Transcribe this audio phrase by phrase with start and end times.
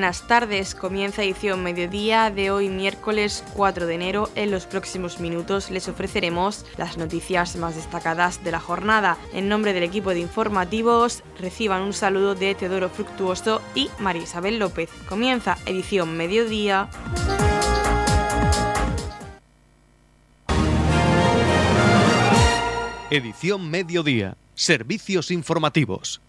[0.00, 0.74] buenas tardes.
[0.74, 4.30] Comienza edición mediodía de hoy miércoles 4 de enero.
[4.34, 9.18] En los próximos minutos les ofreceremos las noticias más destacadas de la jornada.
[9.34, 14.58] En nombre del equipo de informativos, reciban un saludo de Teodoro Fructuoso y María Isabel
[14.58, 14.88] López.
[15.06, 16.88] Comienza edición mediodía.
[23.10, 24.38] Edición mediodía.
[24.54, 26.22] Servicios informativos.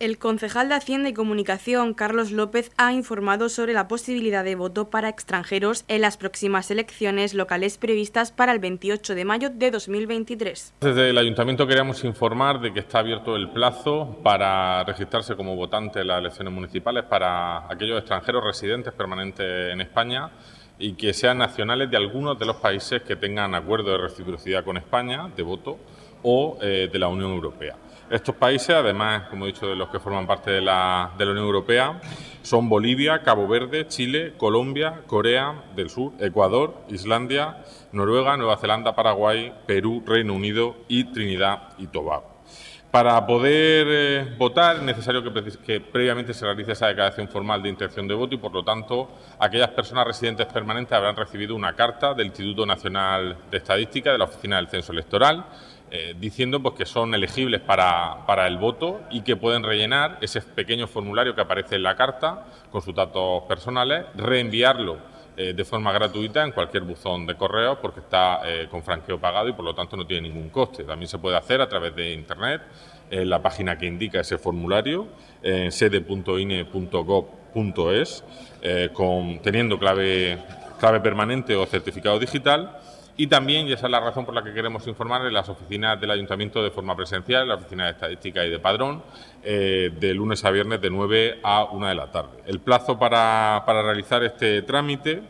[0.00, 4.90] El concejal de Hacienda y Comunicación, Carlos López, ha informado sobre la posibilidad de voto
[4.90, 10.74] para extranjeros en las próximas elecciones locales previstas para el 28 de mayo de 2023.
[10.80, 16.02] Desde el Ayuntamiento queríamos informar de que está abierto el plazo para registrarse como votante
[16.02, 20.30] en las elecciones municipales para aquellos extranjeros residentes permanentes en España
[20.78, 24.76] y que sean nacionales de algunos de los países que tengan acuerdo de reciprocidad con
[24.76, 25.76] España de voto
[26.22, 27.74] o eh, de la Unión Europea.
[28.10, 32.00] Estos países, además, como he dicho, de los que forman parte de la, Unión Europea,
[32.40, 37.58] son Bolivia, Cabo Verde, Chile, Colombia, Corea del Sur, Ecuador, Islandia,
[37.92, 42.38] Noruega, Nueva Zelanda, Paraguay, Perú, Reino Unido y Trinidad y Tobago.
[42.90, 48.08] Para poder eh, votar es necesario que, previamente se realice esa declaración formal de intención
[48.08, 52.28] de voto y, por lo tanto, aquellas personas residentes permanentes habrán recibido una carta del
[52.28, 55.44] Instituto Nacional de Estadística, de la Oficina del Censo Electoral,
[55.90, 60.42] eh, diciendo pues, que son elegibles para, para, el voto y que pueden rellenar ese
[60.42, 64.98] pequeño formulario que aparece en la carta con sus datos personales, reenviarlo
[65.34, 69.48] eh, de forma gratuita en cualquier buzón de correo porque está eh, con franqueo pagado
[69.48, 70.84] y por lo tanto no tiene ningún coste.
[70.84, 72.60] También se puede hacer a través de Internet
[73.10, 75.06] en la página que indica ese formulario
[75.42, 76.14] en sede.ine.gov.es
[78.92, 80.38] con, teniendo clave,
[80.78, 82.78] clave permanente o certificado digital
[83.20, 86.00] y también, y esa es la razón por la que queremos informar, en las oficinas
[86.00, 89.02] del Ayuntamiento de forma presencial, en la oficina de Estadística y de Padrón,
[89.42, 92.44] eh, de lunes a viernes de 9 a 1 de la tarde.
[92.46, 95.20] El plazo para, para realizar este trámite,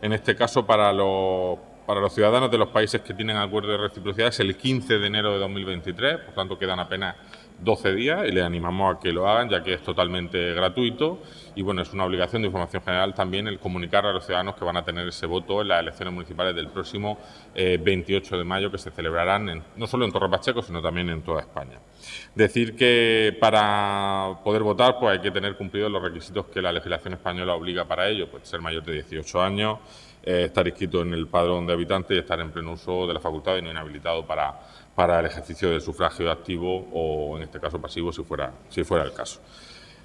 [0.00, 3.78] en este caso para los, para los ciudadanos de los países que tienen acuerdo de
[3.78, 7.16] reciprocidad, es el 15 de enero de 2023, por tanto quedan apenas
[7.62, 11.22] 12 días y les animamos a que lo hagan ya que es totalmente gratuito
[11.54, 14.64] y bueno, es una obligación de información general también el comunicar a los ciudadanos que
[14.64, 17.18] van a tener ese voto en las elecciones municipales del próximo
[17.54, 21.22] 28 eh, de mayo que se celebrarán no solo en Torre Pacheco sino también en
[21.22, 21.78] toda España.
[22.34, 27.14] Decir que para poder votar pues hay que tener cumplidos los requisitos que la legislación
[27.14, 29.78] española obliga para ello, pues ser mayor de 18 años,
[30.24, 33.20] eh, estar inscrito en el padrón de habitantes y estar en pleno uso de la
[33.20, 34.54] facultad y no inhabilitado para
[34.94, 39.04] para el ejercicio del sufragio activo o, en este caso, pasivo, si fuera, si fuera
[39.04, 39.40] el caso.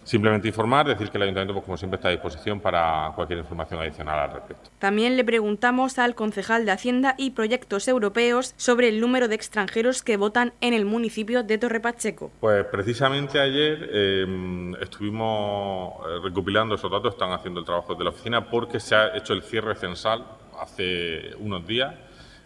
[0.08, 3.82] Simplemente informar, decir que el Ayuntamiento, pues, como siempre, está a disposición para cualquier información
[3.82, 4.70] adicional al respecto.
[4.80, 10.04] También le preguntamos al concejal de Hacienda y Proyectos Europeos sobre el número de extranjeros
[10.04, 12.32] que votan en el municipio de Torre Pacheco.
[12.40, 18.12] Pues precisamente ayer em, estuvimos eh, recopilando esos datos, están haciendo el trabajo de la
[18.12, 20.24] oficina porque se ha hecho el cierre censal
[20.58, 21.94] hace unos días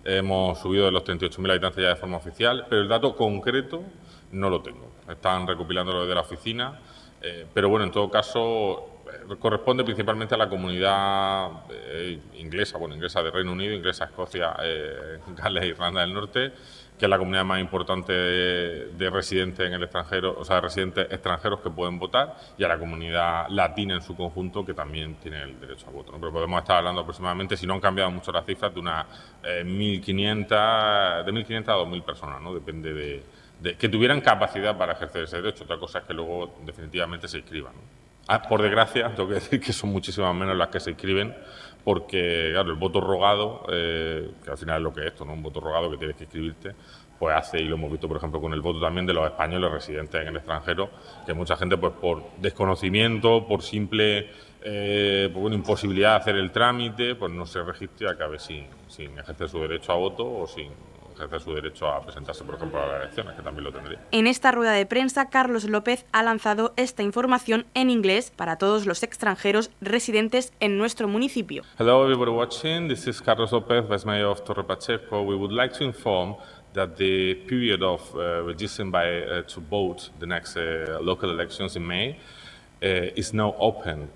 [0.03, 3.83] Hemos subido de los 38.000 habitantes ya de forma oficial, pero el dato concreto
[4.31, 4.91] no lo tengo.
[5.09, 6.79] Están recopilando lo de la oficina,
[7.21, 12.95] eh, pero bueno, en todo caso eh, corresponde principalmente a la comunidad eh, inglesa, bueno,
[12.95, 14.55] inglesa de Reino Unido, inglesa, Escocia,
[15.37, 16.51] Gales e Irlanda del Norte,
[17.01, 21.11] que es la comunidad más importante de, residentes en el extranjero, o sea, de residentes
[21.11, 25.41] extranjeros que pueden votar, y a la comunidad latina en su conjunto, que también tiene
[25.41, 26.11] el derecho a voto.
[26.11, 29.07] Pero podemos estar hablando aproximadamente, si no han cambiado mucho las cifras, de unas
[29.41, 32.53] 1.500, eh, de 1.500 a 2.000 personas, ¿no?
[32.53, 35.63] Depende de, que tuvieran capacidad para ejercer ese derecho.
[35.63, 37.73] Otra cosa es que luego definitivamente se inscriban.
[38.27, 41.35] Ah, por desgracia, tengo que decir que son muchísimas menos las que se inscriben
[41.83, 45.33] porque, claro, el voto rogado, eh, que al final es lo que es esto, ¿no?
[45.33, 46.75] Un voto rogado que tienes que inscribirte,
[47.17, 49.71] pues hace, y lo hemos visto, por ejemplo, con el voto también de los españoles
[49.71, 50.89] residentes en el extranjero,
[51.25, 54.29] que mucha gente, pues por desconocimiento, por simple
[54.63, 59.17] eh, por imposibilidad de hacer el trámite, pues no se registre y acabe sin, sin
[59.17, 60.69] ejercer su derecho a voto o sin
[61.13, 63.99] ejercer su derecho a presentarse, por ejemplo, a las elecciones, que también lo tendría.
[64.11, 68.85] En esta rueda de prensa, Carlos López ha lanzado esta información en inglés para todos
[68.85, 71.63] los extranjeros residentes en nuestro municipio.
[71.79, 75.21] Hello everybody watching, this is Carlos López, Vice Mayor of Torre Pacheco.
[75.21, 76.35] We would like to inform
[76.73, 81.75] that the period of uh, registering by, uh, to vote the next uh, local elections
[81.75, 82.17] in May
[82.81, 84.09] uh, is now open.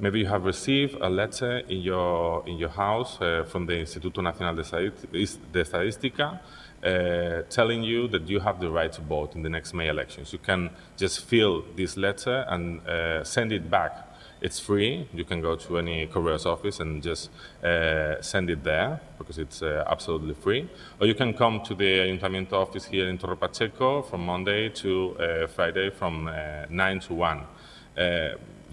[0.00, 4.22] Maybe you have received a letter in your, in your house uh, from the Instituto
[4.22, 6.40] Nacional de Estadística
[6.82, 10.32] uh, telling you that you have the right to vote in the next May elections.
[10.32, 13.92] You can just fill this letter and uh, send it back.
[14.40, 15.06] It's free.
[15.12, 17.28] You can go to any courier's office and just
[17.62, 20.66] uh, send it there because it's uh, absolutely free.
[20.98, 25.14] Or you can come to the Ayuntamiento office here in Torre Pacheco from Monday to
[25.18, 26.30] uh, Friday from
[26.70, 27.40] 9 to 1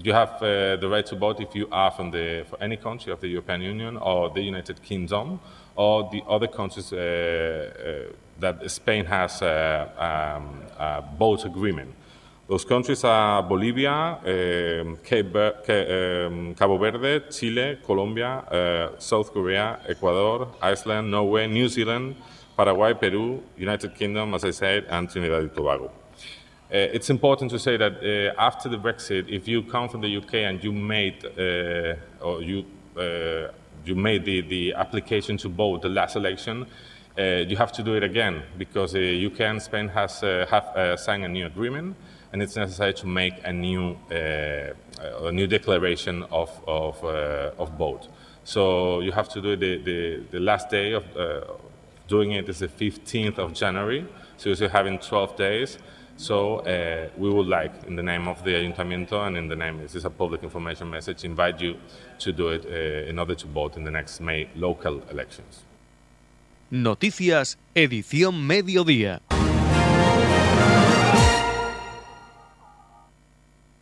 [0.03, 3.11] you have uh, the right to vote if you are from the for any country
[3.11, 5.39] of the European Union or the United Kingdom
[5.75, 11.93] or the other countries uh, uh, that Spain has um, a vote agreement.
[12.47, 21.47] Those countries are Bolivia, um, um, Cabo Verde, Chile, Colombia, South Korea, Ecuador, Iceland, Norway,
[21.47, 22.15] New Zealand,
[22.55, 25.91] Paraguay, Peru, United Kingdom, as I said, and Trinidad and Tobago.
[26.69, 30.17] Uh, it's important to say that uh, after the Brexit, if you come from the
[30.17, 32.65] UK and you made uh, or you
[32.97, 33.49] uh,
[33.85, 36.65] you made the, the application to vote the last election,
[37.17, 40.99] uh, you have to do it again because uh, the UK and Spain has have
[40.99, 41.95] signed a new agreement,
[42.33, 47.01] and it's necessary to make a new a new declaration of of,
[47.57, 48.09] of vote.
[48.43, 51.05] So you have to do the, the, the last day of
[52.07, 54.05] doing it is the 15th of January.
[54.37, 55.77] So you're having 12 days.
[56.17, 59.79] So uh, we would like, in the name of the Ayuntamiento and in the name,
[59.79, 61.75] this is a public information message, invite you
[62.19, 65.63] to do it uh, in order to vote in the next May local elections.
[66.71, 69.21] Noticias, edición mediodía.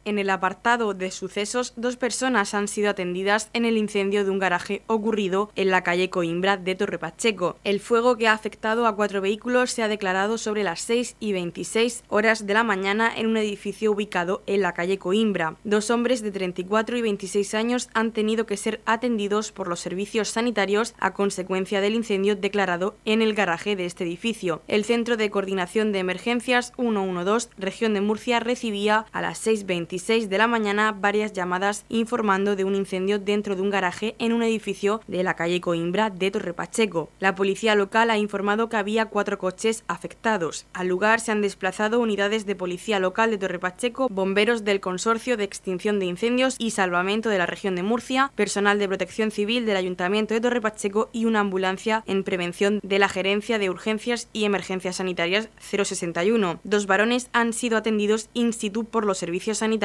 [0.05, 4.37] En el apartado de sucesos, dos personas han sido atendidas en el incendio de un
[4.37, 7.57] garaje ocurrido en la calle Coimbra de Torre Pacheco.
[7.63, 11.33] El fuego que ha afectado a cuatro vehículos se ha declarado sobre las 6 y
[11.33, 15.55] 26 horas de la mañana en un edificio ubicado en la calle Coimbra.
[15.63, 20.29] Dos hombres de 34 y 26 años han tenido que ser atendidos por los servicios
[20.29, 24.61] sanitarios a consecuencia del incendio declarado en el garaje de este edificio.
[24.67, 30.37] El Centro de Coordinación de Emergencias 112, región de Murcia, recibía a las 6.20 de
[30.37, 34.99] la mañana varias llamadas informando de un incendio dentro de un garaje en un edificio
[35.07, 37.09] de la calle Coimbra de Torre Pacheco.
[37.21, 40.65] La policía local ha informado que había cuatro coches afectados.
[40.73, 45.37] Al lugar se han desplazado unidades de policía local de Torre Pacheco, bomberos del Consorcio
[45.37, 49.65] de Extinción de Incendios y Salvamento de la región de Murcia, personal de protección civil
[49.65, 54.27] del Ayuntamiento de Torre Pacheco y una ambulancia en prevención de la Gerencia de Urgencias
[54.33, 56.59] y Emergencias Sanitarias 061.
[56.65, 59.84] Dos varones han sido atendidos in situ por los servicios sanitarios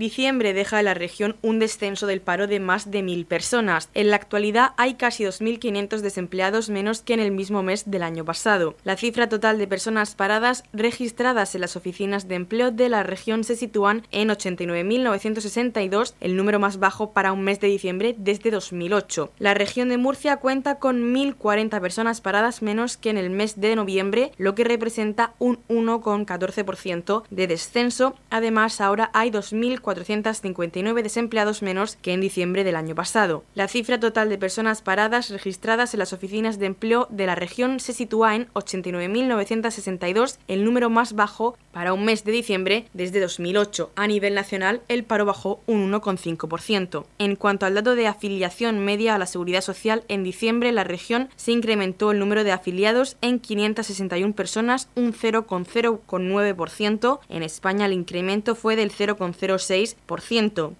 [0.00, 3.90] Diciembre deja en la región un descenso del paro de más de 1.000 personas.
[3.92, 8.24] En la actualidad hay casi 2.500 desempleados menos que en el mismo mes del año
[8.24, 8.76] pasado.
[8.82, 13.44] La cifra total de personas paradas registradas en las oficinas de empleo de la región
[13.44, 19.32] se sitúan en 89.962, el número más bajo para un mes de diciembre desde 2008.
[19.38, 23.76] La región de Murcia cuenta con 1.040 personas paradas menos que en el mes de
[23.76, 28.14] noviembre, lo que representa un 1,14% de descenso.
[28.30, 33.42] Además, ahora hay 2.000 459 desempleados menos que en diciembre del año pasado.
[33.56, 37.80] La cifra total de personas paradas registradas en las oficinas de empleo de la región
[37.80, 43.90] se sitúa en 89.962, el número más bajo para un mes de diciembre desde 2008.
[43.96, 47.04] A nivel nacional, el paro bajó un 1,5%.
[47.18, 51.30] En cuanto al dato de afiliación media a la seguridad social, en diciembre la región
[51.34, 57.18] se incrementó el número de afiliados en 561 personas, un 0,09%.
[57.28, 59.79] En España el incremento fue del 0,06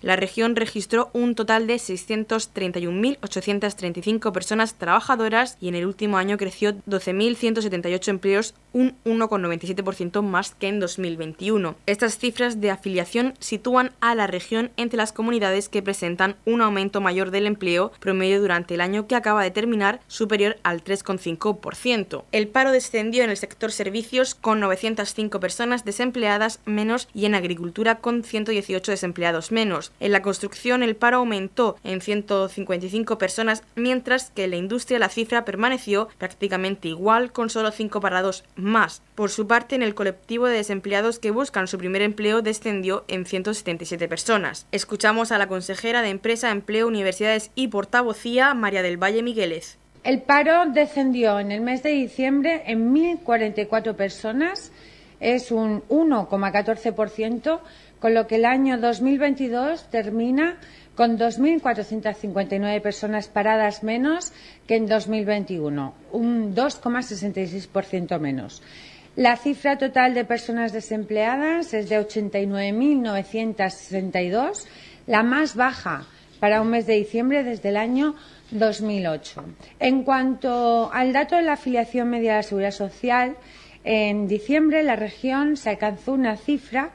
[0.02, 6.74] la región registró un total de 631.835 personas trabajadoras y en el último año creció
[6.88, 11.76] 12.178 empleos, un 1,97% más que en 2021.
[11.86, 17.00] Estas cifras de afiliación sitúan a la región entre las comunidades que presentan un aumento
[17.00, 22.24] mayor del empleo promedio durante el año que acaba de terminar, superior al 3,5%.
[22.32, 27.96] El paro descendió en el sector servicios con 905 personas desempleadas menos y en agricultura
[27.96, 29.92] con 118 desempleados menos.
[30.00, 35.08] En la construcción el paro aumentó en 155 personas, mientras que en la industria la
[35.08, 39.02] cifra permaneció prácticamente igual con solo 5 parados más.
[39.14, 43.24] Por su parte, en el colectivo de desempleados que buscan su primer empleo descendió en
[43.24, 44.66] 177 personas.
[44.72, 49.78] Escuchamos a la consejera de Empresa, Empleo, Universidades y Portavocía, María del Valle Migueles.
[50.02, 54.72] El paro descendió en el mes de diciembre en 1.044 personas,
[55.20, 57.60] es un 1,14%
[58.00, 60.58] con lo que el año 2022 termina
[60.94, 64.32] con 2.459 personas paradas menos
[64.66, 68.62] que en 2021, un 2,66% menos.
[69.16, 74.66] La cifra total de personas desempleadas es de 89.962,
[75.06, 76.06] la más baja
[76.38, 78.14] para un mes de diciembre desde el año
[78.50, 79.44] 2008.
[79.78, 83.36] En cuanto al dato de la afiliación media de la Seguridad Social,
[83.84, 86.90] en diciembre la región se alcanzó una cifra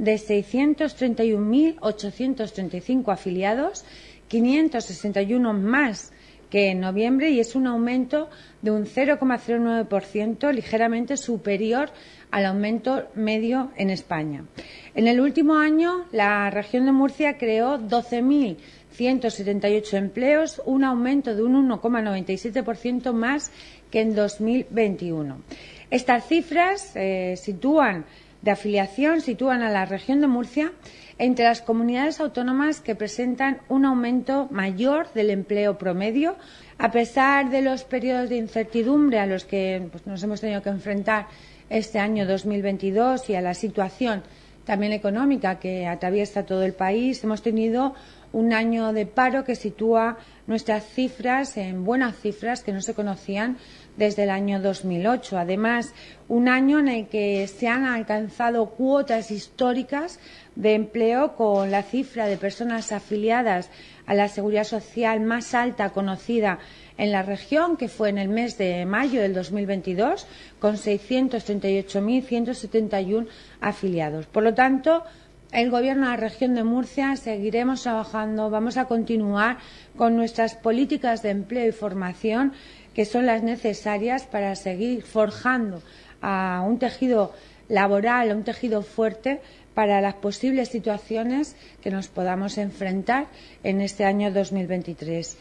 [0.00, 3.84] de 631.835 afiliados,
[4.28, 6.12] 561 más
[6.48, 8.30] que en noviembre y es un aumento
[8.62, 11.90] de un 0,09%, ligeramente superior
[12.30, 14.46] al aumento medio en España.
[14.94, 21.68] En el último año, la región de Murcia creó 12.178 empleos, un aumento de un
[21.68, 23.52] 1,97% más
[23.90, 25.42] que en 2021.
[25.90, 28.06] Estas cifras eh, sitúan
[28.42, 30.72] de afiliación sitúan a la región de Murcia
[31.18, 36.36] entre las comunidades autónomas que presentan un aumento mayor del empleo promedio,
[36.78, 40.70] a pesar de los periodos de incertidumbre a los que pues, nos hemos tenido que
[40.70, 41.26] enfrentar
[41.68, 44.22] este año 2022 y a la situación
[44.64, 47.94] también económica que atraviesa todo el país, hemos tenido
[48.32, 53.58] un año de paro que sitúa nuestras cifras en buenas cifras que no se conocían
[54.00, 55.38] desde el año 2008.
[55.38, 55.94] Además,
[56.26, 60.18] un año en el que se han alcanzado cuotas históricas
[60.56, 63.68] de empleo con la cifra de personas afiliadas
[64.06, 66.60] a la seguridad social más alta conocida
[66.96, 70.26] en la región, que fue en el mes de mayo del 2022,
[70.58, 73.26] con 638.171
[73.60, 74.24] afiliados.
[74.26, 75.04] Por lo tanto,
[75.52, 79.58] el Gobierno de la región de Murcia seguiremos trabajando, vamos a continuar
[79.96, 82.52] con nuestras políticas de empleo y formación
[82.94, 85.82] que son las necesarias para seguir forjando
[86.20, 87.32] a un tejido
[87.68, 89.40] laboral, un tejido fuerte
[89.74, 93.26] para las posibles situaciones que nos podamos enfrentar
[93.62, 95.38] en este año 2023.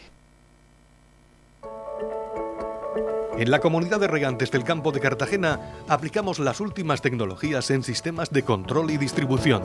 [3.37, 8.31] En la comunidad de regantes del campo de Cartagena aplicamos las últimas tecnologías en sistemas
[8.31, 9.63] de control y distribución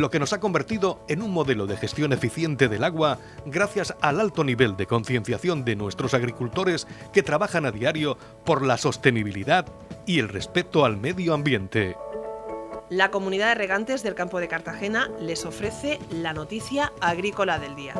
[0.00, 4.18] lo que nos ha convertido en un modelo de gestión eficiente del agua gracias al
[4.18, 9.66] alto nivel de concienciación de nuestros agricultores que trabajan a diario por la sostenibilidad
[10.06, 11.96] y el respeto al medio ambiente.
[12.88, 17.94] La comunidad de regantes del campo de Cartagena les ofrece la noticia agrícola del día.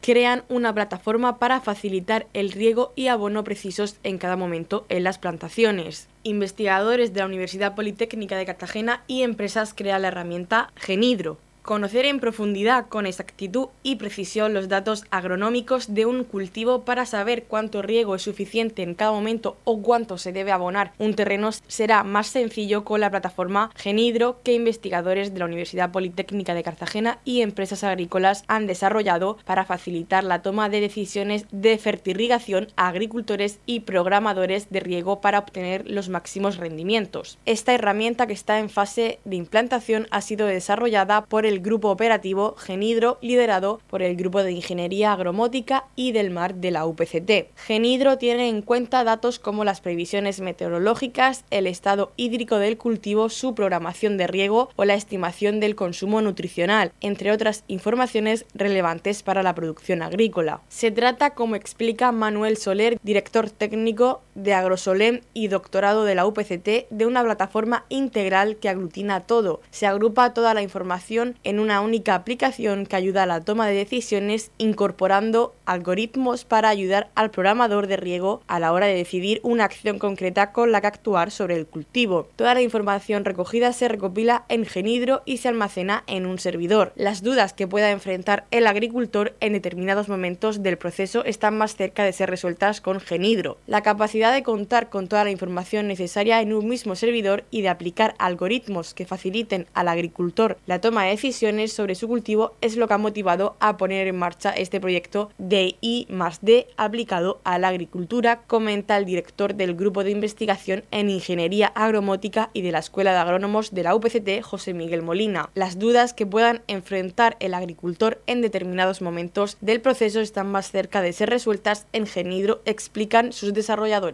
[0.00, 5.16] crean una plataforma para facilitar el riego y abono precisos en cada momento en las
[5.16, 6.08] plantaciones.
[6.26, 12.20] Investigadores de la Universidad Politécnica de Cartagena y empresas crean la herramienta Genidro, Conocer en
[12.20, 18.14] profundidad, con exactitud y precisión los datos agronómicos de un cultivo para saber cuánto riego
[18.14, 22.84] es suficiente en cada momento o cuánto se debe abonar un terreno será más sencillo
[22.84, 28.44] con la plataforma Genidro que investigadores de la Universidad Politécnica de Cartagena y empresas agrícolas
[28.46, 34.80] han desarrollado para facilitar la toma de decisiones de fertirrigación a agricultores y programadores de
[34.80, 37.38] riego para obtener los máximos rendimientos.
[37.46, 41.88] Esta herramienta que está en fase de implantación ha sido desarrollada por el el grupo
[41.90, 47.54] operativo Genidro, liderado por el Grupo de Ingeniería Agromótica y del Mar de la UPCT.
[47.54, 53.54] Genidro tiene en cuenta datos como las previsiones meteorológicas, el estado hídrico del cultivo, su
[53.54, 59.54] programación de riego o la estimación del consumo nutricional, entre otras informaciones relevantes para la
[59.54, 60.60] producción agrícola.
[60.68, 66.88] Se trata, como explica Manuel Soler, director técnico de Agrosolem y doctorado de la UPCT,
[66.90, 69.60] de una plataforma integral que aglutina todo.
[69.70, 73.74] Se agrupa toda la información en una única aplicación que ayuda a la toma de
[73.74, 79.64] decisiones incorporando algoritmos para ayudar al programador de riego a la hora de decidir una
[79.64, 82.28] acción concreta con la que actuar sobre el cultivo.
[82.36, 86.92] Toda la información recogida se recopila en Genidro y se almacena en un servidor.
[86.96, 92.04] Las dudas que pueda enfrentar el agricultor en determinados momentos del proceso están más cerca
[92.04, 93.58] de ser resueltas con Genidro.
[93.66, 97.68] La capacidad de contar con toda la información necesaria en un mismo servidor y de
[97.68, 102.88] aplicar algoritmos que faciliten al agricultor la toma de decisiones sobre su cultivo es lo
[102.88, 107.58] que ha motivado a poner en marcha este proyecto de I más D aplicado a
[107.58, 112.78] la agricultura, comenta el director del Grupo de Investigación en Ingeniería Agromótica y de la
[112.78, 115.50] Escuela de Agrónomos de la UPCT, José Miguel Molina.
[115.54, 121.02] Las dudas que puedan enfrentar el agricultor en determinados momentos del proceso están más cerca
[121.02, 124.13] de ser resueltas en Genidro, explican sus desarrolladores.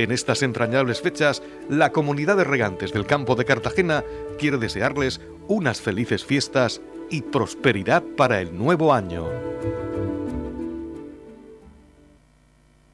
[0.00, 4.02] En estas entrañables fechas, la comunidad de regantes del campo de Cartagena
[4.38, 6.80] quiere desearles unas felices fiestas
[7.10, 9.26] y prosperidad para el nuevo año.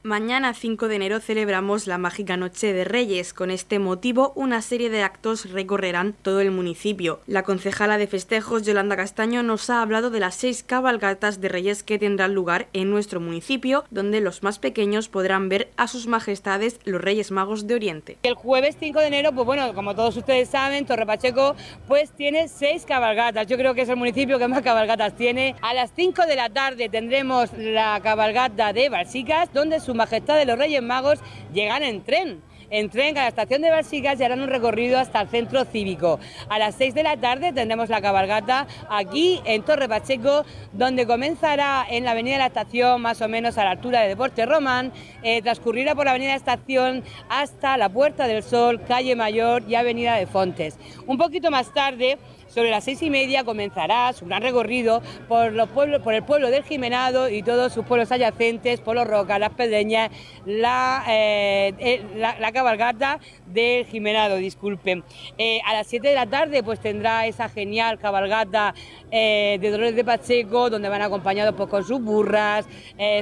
[0.07, 3.33] Mañana 5 de enero celebramos la mágica Noche de Reyes.
[3.33, 7.19] Con este motivo, una serie de actos recorrerán todo el municipio.
[7.27, 11.83] La concejala de festejos, Yolanda Castaño, nos ha hablado de las seis cabalgatas de Reyes
[11.83, 16.79] que tendrán lugar en nuestro municipio, donde los más pequeños podrán ver a sus majestades
[16.85, 18.17] los Reyes Magos de Oriente.
[18.23, 22.47] El jueves 5 de enero, pues bueno, como todos ustedes saben, Torre Pacheco pues tiene
[22.47, 23.45] seis cabalgatas.
[23.47, 25.57] Yo creo que es el municipio que más cabalgatas tiene.
[25.61, 30.45] A las 5 de la tarde tendremos la cabalgata de Balsicas, donde su Majestad de
[30.45, 31.19] los Reyes Magos
[31.53, 35.21] llegan en tren en tren a la estación de Balsicas y harán un recorrido hasta
[35.21, 36.19] el centro cívico.
[36.49, 41.85] A las 6 de la tarde tendremos la cabalgata aquí en Torre Pacheco, donde comenzará
[41.89, 44.91] en la avenida de la estación, más o menos a la altura de Deporte Román,
[45.23, 49.63] eh, transcurrirá por la avenida de la estación hasta la Puerta del Sol, calle Mayor
[49.67, 50.77] y avenida de Fontes.
[51.05, 55.69] Un poquito más tarde sobre las seis y media comenzará su gran recorrido por los
[55.69, 59.51] pueblos, por el pueblo del Jimenado y todos sus pueblos adyacentes, por los Rocas, las
[59.51, 60.11] Pedreñas,
[60.45, 65.03] la, eh, eh, la, cabalgata del Jimenado, disculpen.
[65.37, 68.73] Eh, a las 7 de la tarde pues tendrá esa genial cabalgata
[69.09, 72.65] de Dolores de Pacheco, donde van acompañados pues, con sus burras,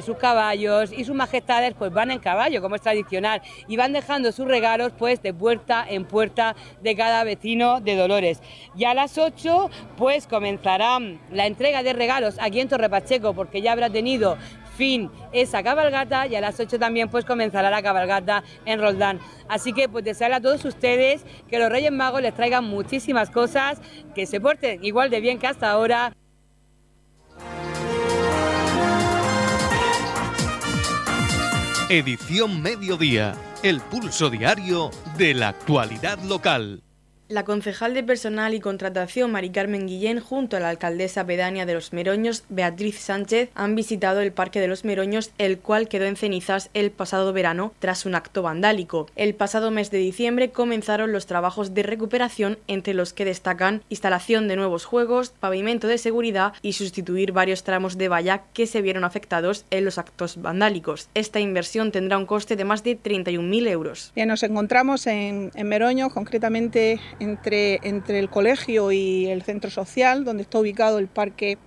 [0.04, 4.32] sus caballos y sus majestades pues van en caballo, como es tradicional, y van dejando
[4.32, 8.42] sus regalos pues de puerta en puerta de cada vecino de Dolores.
[8.76, 9.16] Y a las
[9.98, 11.00] pues comenzará
[11.32, 14.38] la entrega de regalos aquí en Torre Pacheco porque ya habrá tenido
[14.76, 19.20] fin esa cabalgata y a las 8 también pues comenzará la cabalgata en Roldán.
[19.48, 23.82] Así que pues desearle a todos ustedes que los Reyes Magos les traigan muchísimas cosas,
[24.14, 26.14] que se porten igual de bien que hasta ahora.
[31.90, 36.85] Edición Mediodía, el pulso diario de la actualidad local.
[37.28, 41.74] La concejal de Personal y Contratación, Mari Carmen Guillén, junto a la alcaldesa pedánea de
[41.74, 46.18] Los Meroños, Beatriz Sánchez, han visitado el Parque de los Meroños, el cual quedó en
[46.18, 49.08] cenizas el pasado verano tras un acto vandálico.
[49.16, 54.48] El pasado mes de diciembre comenzaron los trabajos de recuperación, entre los que destacan instalación
[54.48, 59.04] de nuevos juegos, pavimento de seguridad y sustituir varios tramos de valla que se vieron
[59.04, 61.10] afectados en los actos vandálicos.
[61.16, 64.12] Esta inversión tendrá un coste de más de 31.000 euros.
[64.14, 70.26] Bien, nos encontramos en, en Meroño, concretamente entre, entre el colegio y el centro social,
[70.26, 71.58] donde está ubicado el parque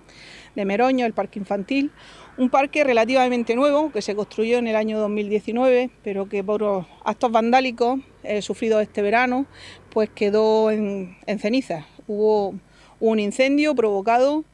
[0.55, 1.91] de Meroño, el parque infantil.
[2.37, 7.31] Un parque relativamente nuevo que se construyó en el año 2019, pero que por actos
[7.31, 9.45] vandálicos eh, sufridos este verano,
[9.89, 11.85] pues quedó en, en cenizas.
[12.07, 12.55] Hubo
[12.99, 14.45] un incendio provocado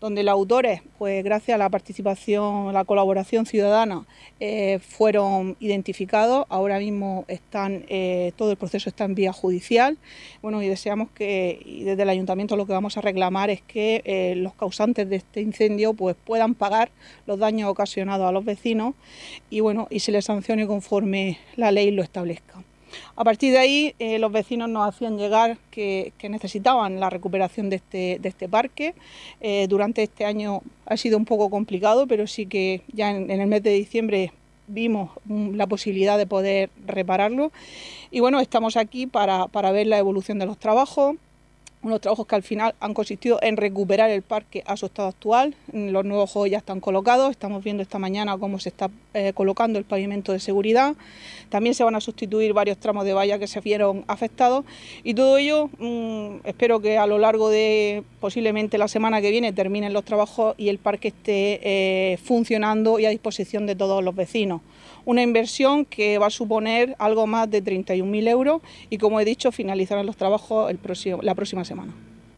[0.00, 4.06] donde los autores, pues gracias a la participación, la colaboración ciudadana,
[4.38, 6.46] eh, fueron identificados.
[6.48, 9.98] Ahora mismo están, eh, todo el proceso está en vía judicial.
[10.40, 14.02] Bueno, y deseamos que, y desde el ayuntamiento lo que vamos a reclamar es que
[14.04, 16.90] eh, los causantes de este incendio pues puedan pagar
[17.26, 18.94] los daños ocasionados a los vecinos
[19.50, 22.62] y bueno, y se les sancione conforme la ley lo establezca.
[23.16, 27.76] A partir de ahí, eh, los vecinos nos hacían llegar que, necesitaban la recuperación de
[27.76, 28.94] este, este parque.
[29.40, 33.46] Eh, durante este año ha sido un poco complicado, pero sí que ya en, el
[33.46, 34.32] mes de diciembre
[34.66, 37.52] vimos mm, la posibilidad de poder repararlo.
[38.10, 41.16] Y bueno, estamos aquí para ver la evolución de los trabajos,
[41.82, 45.54] unos trabajos que al final han consistido en recuperar el parque a su estado actual.
[45.72, 49.78] Los nuevos juegos ya están colocados, estamos viendo esta mañana cómo se está eh, colocando
[49.78, 50.96] el pavimento de seguridad.
[51.48, 54.64] También se van a sustituir varios tramos de valla que se vieron afectados
[55.04, 59.52] y todo ello mm, espero que a lo largo de posiblemente la semana que viene
[59.52, 64.14] terminen los trabajos y el parque esté eh, funcionando y a disposición de todos los
[64.14, 64.60] vecinos
[65.08, 69.50] una inversión que va a suponer algo más de 31.000 euros y, como he dicho,
[69.50, 70.78] finalizarán los trabajos el
[71.22, 71.94] la próxima semana.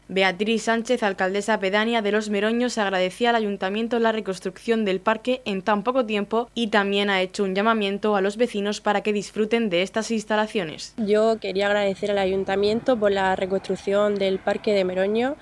[0.07, 5.63] Beatriz Sánchez, alcaldesa pedánea de Los Meroños, agradecía al ayuntamiento la reconstrucción del parque en
[5.63, 9.69] tan poco tiempo y también ha hecho un llamamiento a los vecinos para que disfruten
[9.69, 10.93] de estas instalaciones.
[10.95, 15.35] Yo quería agradecer al ayuntamiento por la reconstrucción del parque de Meroño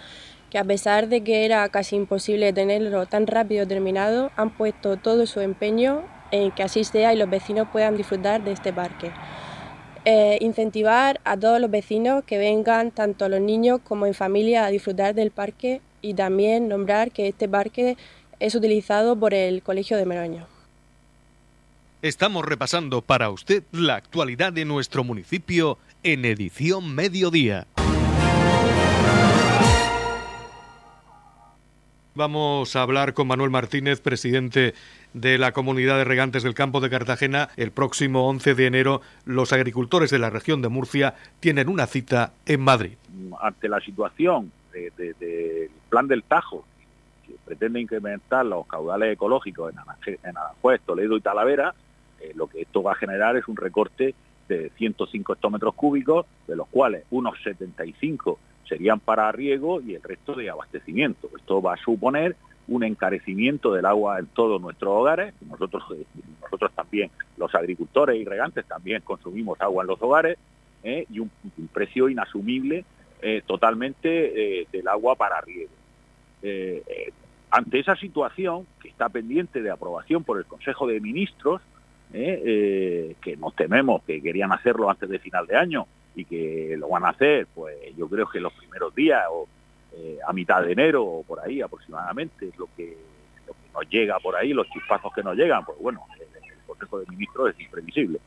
[0.49, 5.27] que a pesar de que era casi imposible tenerlo tan rápido terminado, han puesto todo
[5.27, 9.11] su empeño en que así sea y los vecinos puedan disfrutar de este parque.
[10.05, 14.69] Eh, incentivar a todos los vecinos que vengan, tanto los niños como en familia, a
[14.69, 17.97] disfrutar del parque y también nombrar que este parque
[18.39, 20.47] es utilizado por el Colegio de Meroño.
[22.01, 27.67] Estamos repasando para usted la actualidad de nuestro municipio en edición mediodía.
[32.19, 34.73] Vamos a hablar con Manuel Martínez, presidente
[35.13, 37.47] de la comunidad de regantes del campo de Cartagena.
[37.55, 42.33] El próximo 11 de enero los agricultores de la región de Murcia tienen una cita
[42.45, 42.97] en Madrid.
[43.39, 46.65] Ante la situación del plan del Tajo,
[47.25, 51.73] que pretende incrementar los caudales ecológicos en Aranjuez, Toledo y Talavera,
[52.19, 54.13] eh, lo que esto va a generar es un recorte
[54.49, 60.33] de 105 hectómetros cúbicos, de los cuales unos 75 serían para riego y el resto
[60.33, 61.29] de abastecimiento.
[61.35, 62.35] Esto va a suponer
[62.67, 65.33] un encarecimiento del agua en todos nuestros hogares.
[65.49, 66.03] Nosotros, eh,
[66.41, 70.37] nosotros también, los agricultores y regantes, también consumimos agua en los hogares
[70.83, 71.05] ¿eh?
[71.09, 71.31] y un,
[71.73, 72.85] precio inasumible
[73.21, 75.71] eh, totalmente del agua para riego.
[77.51, 81.61] ante esa situación, que está pendiente de aprobación por el Consejo de Ministros,
[82.11, 87.05] que nos tememos que querían hacerlo antes de final de año y que lo van
[87.05, 89.47] a hacer, pues yo creo que los primeros días o
[89.95, 92.95] eh, a mitad de enero o por ahí aproximadamente, lo que,
[93.73, 96.27] nos llega por ahí, los chispazos que nos llegan, pues bueno, el,
[96.65, 98.19] Consejo de Ministros es imprevisible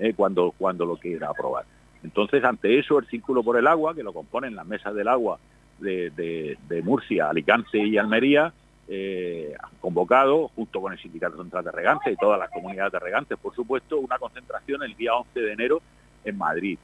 [0.00, 1.64] eh, cuando, cuando lo quiera aprobar.
[2.02, 5.38] Entonces, ante eso, el Círculo por el Agua, que lo componen las mesas del agua
[5.78, 8.52] de, Murcia, Alicante y Almería,
[8.88, 12.98] eh, han convocado, junto con el Sindicato Central de Regantes y todas las comunidades de
[12.98, 15.82] regantes, por supuesto, una concentración el día 11 de enero
[16.24, 16.78] en Madrid,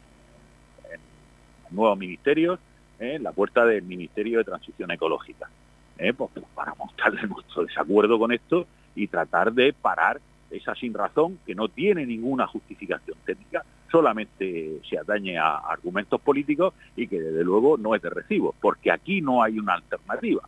[0.91, 1.01] en
[1.77, 2.59] nuevos ministerios,
[2.99, 3.17] ¿eh?
[3.17, 5.49] en la puerta del Ministerio de Transición Ecológica,
[5.99, 6.13] ¿eh?
[6.13, 11.55] pues, para mostrarle nuestro desacuerdo con esto y tratar de parar esa sin razón que
[11.55, 17.77] no tiene ninguna justificación técnica, solamente se atañe a argumentos políticos y que desde luego
[17.77, 20.43] no es de recibo, porque aquí no hay una alternativa.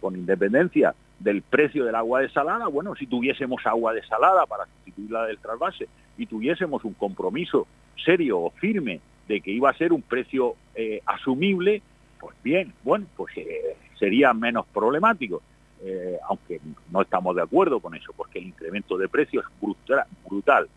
[0.00, 5.38] Con independencia del precio del agua desalada, bueno, si tuviésemos agua desalada para sustituirla del
[5.38, 7.66] trasvase y tuviésemos un compromiso
[8.04, 11.82] serio o firme de que iba a ser un precio eh, asumible,
[12.20, 15.42] pues bien, bueno, pues eh, sería menos problemático.
[15.82, 19.60] Eh, aunque no estamos de acuerdo con eso, porque el incremento de precios es
[20.24, 20.68] brutal.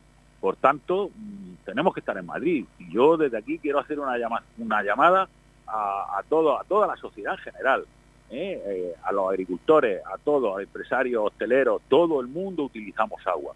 [0.41, 2.65] Por tanto, mm, tenemos que estar en Madrid.
[2.79, 4.15] Y yo desde aquí quiero hacer una,
[4.58, 5.29] una llamada
[5.71, 7.86] a, todo, a toda la sociedad en general,
[8.31, 13.53] a los agricultores, a todos, a empresarios, hosteleros, todo el mundo utilizamos agua,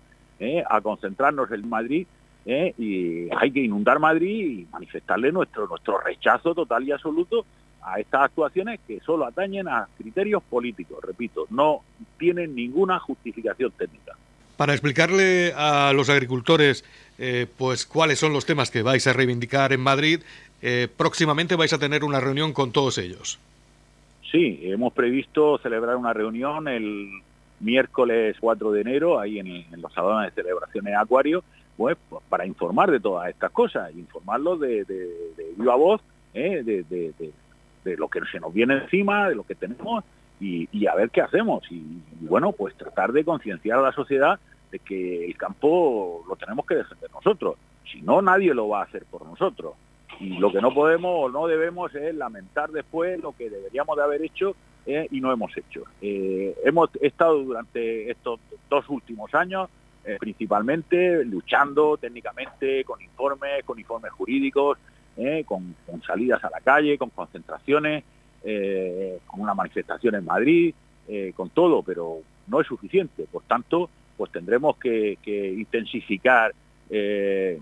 [0.70, 2.08] a concentrarnos en Madrid
[2.46, 2.74] ¿eh?
[2.78, 7.46] y hay que inundar Madrid y manifestarle nuestro, nuestro rechazo total y absoluto
[7.82, 11.82] a estas actuaciones que solo atañen a criterios políticos, repito, no
[12.18, 14.14] tienen ninguna justificación técnica.
[14.56, 16.86] Para explicarle a los agricultores
[17.18, 20.22] eh, pues cuáles son los temas que vais a reivindicar en Madrid,
[20.62, 23.40] eh, próximamente vais a tener una reunión con todos ellos.
[24.34, 27.08] Sí, hemos previsto celebrar una reunión el
[27.60, 31.44] miércoles 4 de enero, ahí en, los salones de celebraciones Acuario,
[31.78, 31.96] pues,
[32.30, 34.88] para informar de todas estas cosas, informarlos de,
[35.56, 36.02] viva voz,
[36.34, 36.64] ¿eh?
[36.64, 40.04] de, lo que se nos viene encima, de lo que tenemos
[40.40, 41.72] y, a ver qué hacemos.
[41.72, 44.40] Y, bueno, pues tratar de concienciar a la sociedad
[44.72, 47.54] de que el campo lo tenemos que defender nosotros.
[47.86, 49.74] Si no, nadie lo va a hacer por nosotros.
[50.24, 54.04] Y lo que no podemos o no debemos es lamentar después lo que deberíamos de
[54.04, 54.56] haber hecho
[54.86, 55.08] ¿eh?
[55.12, 55.84] y no hemos hecho.
[56.02, 59.70] Eh, hemos estado durante estos dos últimos años
[60.06, 64.78] eh, principalmente luchando técnicamente con informes, con informes jurídicos,
[65.46, 68.04] con, salidas a la calle, con concentraciones,
[68.42, 70.74] con una manifestación en Madrid,
[71.36, 73.26] con todo, pero no es suficiente.
[73.32, 75.18] Por tanto, pues tendremos que,
[75.56, 76.54] intensificar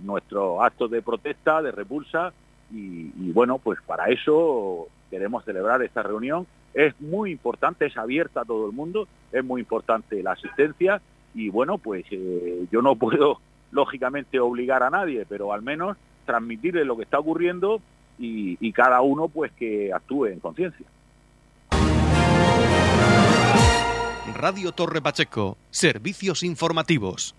[0.01, 2.33] nuestros actos de protesta, de repulsa,
[2.71, 6.47] y, bueno, pues para eso queremos celebrar esta reunión.
[6.73, 11.01] Es muy importante, es abierta a todo el mundo, es muy importante la asistencia
[11.33, 13.39] y bueno, pues eh, yo no puedo
[13.71, 17.81] lógicamente obligar a nadie, pero al menos transmitirle lo que está ocurriendo
[18.23, 20.85] y cada uno pues que actúe en conciencia.
[24.41, 27.35] Radio Torre Pacheco, servicios informativos.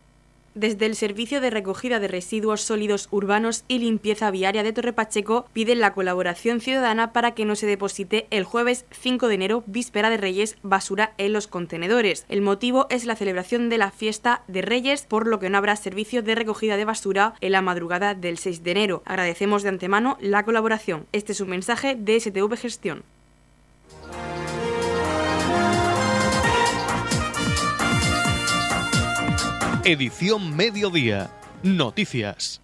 [0.54, 5.46] Desde el Servicio de Recogida de Residuos Sólidos Urbanos y Limpieza Viaria de Torre Pacheco
[5.54, 10.10] piden la colaboración ciudadana para que no se deposite el jueves 5 de enero, víspera
[10.10, 12.26] de Reyes, basura en los contenedores.
[12.28, 15.74] El motivo es la celebración de la fiesta de Reyes, por lo que no habrá
[15.74, 19.02] servicio de recogida de basura en la madrugada del 6 de enero.
[19.06, 21.06] Agradecemos de antemano la colaboración.
[21.12, 23.04] Este es un mensaje de STV Gestión.
[29.84, 31.28] Edición Mediodía.
[31.64, 32.60] Noticias.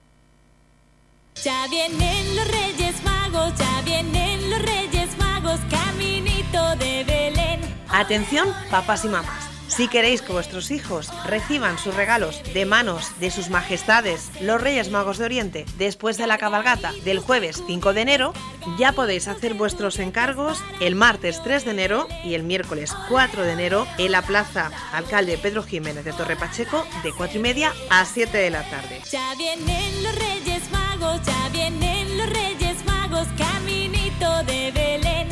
[1.42, 7.60] Ya vienen los Reyes Magos, ya vienen los Reyes Magos, caminito de Belén.
[7.88, 9.47] Atención, papás y mamás.
[9.68, 14.90] Si queréis que vuestros hijos reciban sus regalos de manos de sus majestades los Reyes
[14.90, 18.32] Magos de Oriente después de la cabalgata del jueves 5 de enero,
[18.78, 23.52] ya podéis hacer vuestros encargos el martes 3 de enero y el miércoles 4 de
[23.52, 28.04] enero en la Plaza Alcalde Pedro Jiménez de Torre Pacheco de 4 y media a
[28.04, 29.00] 7 de la tarde.
[29.10, 35.28] Ya vienen los Reyes Magos, ya vienen los Reyes Magos, caminito de Belén.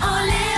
[0.00, 0.57] Ole,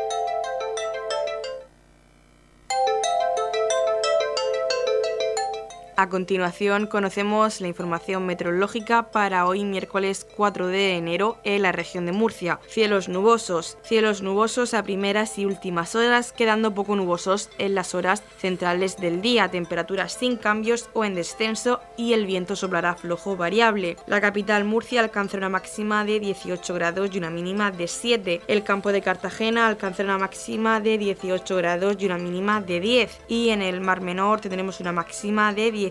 [5.97, 12.05] A continuación conocemos la información meteorológica para hoy miércoles 4 de enero en la región
[12.05, 12.59] de Murcia.
[12.67, 18.23] Cielos nubosos, cielos nubosos a primeras y últimas horas, quedando poco nubosos en las horas
[18.39, 23.97] centrales del día, temperaturas sin cambios o en descenso y el viento soplará flojo variable.
[24.07, 28.41] La capital Murcia alcanza una máxima de 18 grados y una mínima de 7.
[28.47, 33.19] El campo de Cartagena alcanza una máxima de 18 grados y una mínima de 10.
[33.27, 35.90] Y en el Mar Menor tendremos una máxima de 10